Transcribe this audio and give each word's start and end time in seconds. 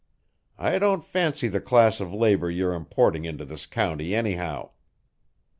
I 0.57 0.79
don't 0.79 1.03
fancy 1.03 1.47
the 1.47 1.61
class 1.61 1.99
of 1.99 2.11
labour 2.11 2.49
you're 2.49 2.73
importing 2.73 3.23
into 3.23 3.45
this 3.45 3.67
county, 3.67 4.15
anyhow." 4.15 4.71